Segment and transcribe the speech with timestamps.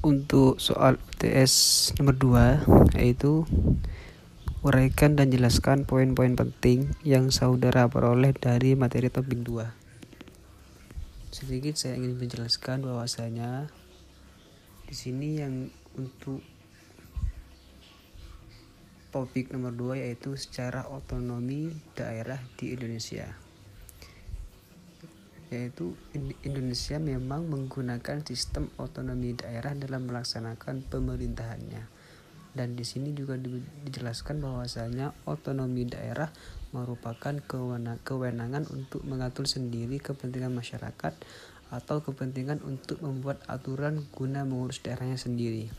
[0.00, 3.44] untuk soal UTS nomor 2 yaitu
[4.64, 9.68] uraikan dan jelaskan poin-poin penting yang saudara peroleh dari materi topik 2.
[11.32, 13.68] Sedikit saya ingin menjelaskan bahwasanya
[14.88, 16.40] di sini yang untuk
[19.12, 23.49] topik nomor 2 yaitu secara otonomi daerah di Indonesia.
[25.50, 25.98] Yaitu
[26.46, 32.00] Indonesia memang menggunakan sistem otonomi daerah dalam melaksanakan pemerintahannya
[32.50, 36.34] dan di sini juga dijelaskan bahwasanya otonomi daerah
[36.74, 37.34] merupakan
[38.02, 41.14] kewenangan untuk mengatur sendiri kepentingan masyarakat
[41.70, 45.70] atau kepentingan untuk membuat aturan guna mengurus daerahnya sendiri.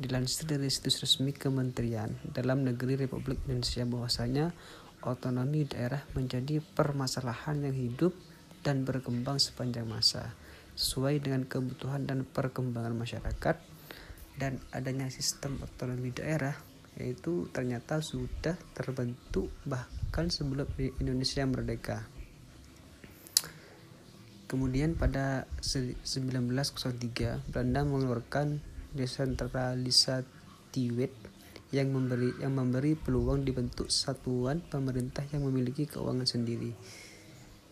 [0.00, 4.56] Dilansir dari situs resmi Kementerian Dalam Negeri Republik Indonesia bahwasanya
[5.04, 8.12] otonomi daerah menjadi permasalahan yang hidup
[8.60, 10.36] dan berkembang sepanjang masa
[10.76, 13.56] sesuai dengan kebutuhan dan perkembangan masyarakat
[14.40, 16.56] dan adanya sistem otonomi daerah
[16.96, 20.66] yaitu ternyata sudah terbentuk bahkan sebelum
[21.00, 22.04] Indonesia merdeka.
[24.50, 28.58] Kemudian pada 1903 Belanda mengeluarkan
[28.98, 31.14] desentralisatiwet
[31.70, 36.74] yang memberi yang memberi peluang dibentuk satuan pemerintah yang memiliki keuangan sendiri.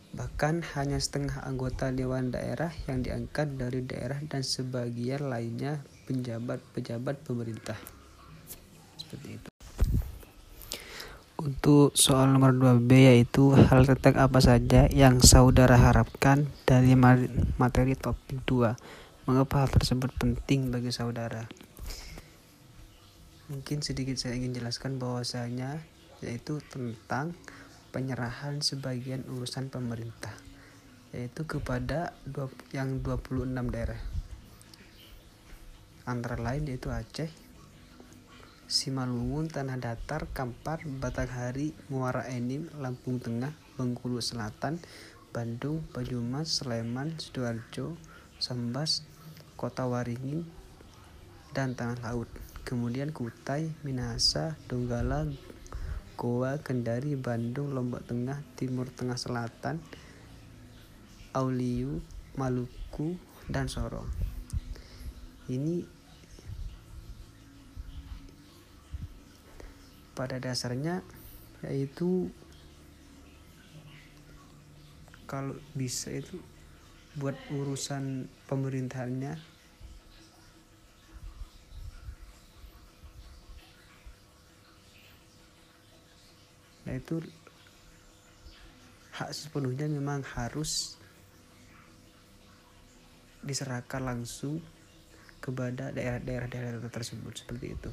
[0.09, 7.77] Bahkan hanya setengah anggota dewan daerah yang diangkat dari daerah dan sebagian lainnya pejabat-pejabat pemerintah.
[8.97, 9.49] Seperti itu.
[11.39, 16.99] Untuk soal nomor 2B yaitu hal tentang apa saja yang saudara harapkan dari
[17.61, 18.75] materi topik 2.
[19.29, 21.68] Mengapa hal tersebut penting bagi saudara?
[23.49, 25.81] Mungkin sedikit saya ingin jelaskan bahwasanya
[26.21, 27.33] yaitu tentang
[27.89, 30.37] penyerahan sebagian urusan pemerintah
[31.17, 32.13] yaitu kepada
[32.77, 33.97] yang 26 daerah
[36.05, 37.29] antara lain yaitu Aceh,
[38.69, 44.81] Simalungun, Tanah Datar, Kampar, Batanghari, Muara Enim, Lampung Tengah, Bengkulu Selatan,
[45.33, 47.97] Bandung, Banyumas, Sleman, Sidoarjo,
[48.41, 49.05] Sambas,
[49.57, 50.45] Kota Waringin,
[51.57, 52.29] dan Tanah Laut.
[52.69, 55.25] Kemudian Kutai, Minahasa, Donggala,
[56.21, 59.81] Goa, Kendari, Bandung, Lombok Tengah, Timur Tengah Selatan,
[61.33, 62.05] Auliu,
[62.37, 63.17] Maluku,
[63.49, 64.05] dan Sorong.
[65.49, 65.81] Ini
[70.13, 71.01] pada dasarnya
[71.65, 72.29] yaitu
[75.25, 76.37] kalau bisa itu
[77.17, 79.58] buat urusan pemerintahannya
[86.89, 87.21] nah itu
[89.13, 90.97] hak sepenuhnya memang harus
[93.45, 94.65] diserahkan langsung
[95.45, 97.91] kepada daerah-daerah tersebut seperti itu.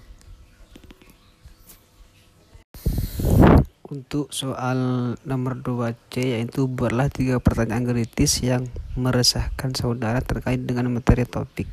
[3.85, 8.65] Untuk soal nomor 2C yaitu buatlah tiga pertanyaan kritis yang
[8.97, 11.67] meresahkan saudara terkait dengan materi topik.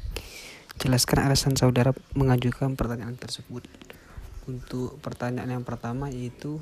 [0.77, 3.65] Jelaskan alasan saudara mengajukan pertanyaan tersebut.
[4.45, 6.61] Untuk pertanyaan yang pertama yaitu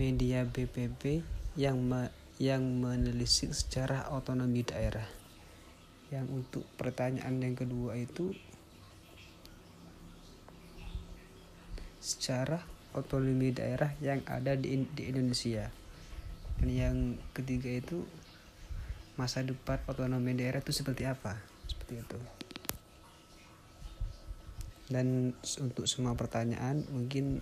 [0.00, 1.20] media BPP
[1.60, 2.08] yang me,
[2.40, 5.04] yang menelisik secara otonomi daerah.
[6.08, 8.32] Yang untuk pertanyaan yang kedua itu
[12.02, 12.64] secara
[12.96, 15.68] otonomi daerah yang ada di, di Indonesia.
[16.58, 16.96] Dan yang
[17.36, 18.04] ketiga itu
[19.16, 21.36] masa depan otonomi daerah itu seperti apa?
[21.68, 22.18] Seperti itu.
[24.92, 25.32] Dan
[25.62, 27.40] untuk semua pertanyaan mungkin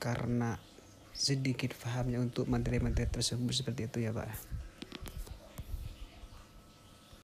[0.00, 0.56] karena
[1.12, 4.32] sedikit pahamnya untuk materi-materi tersebut seperti itu ya Pak.